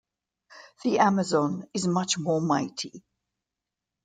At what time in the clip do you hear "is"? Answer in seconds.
1.75-1.85